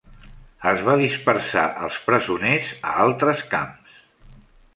[0.69, 4.03] Es va dispersar els presoners a altres camps.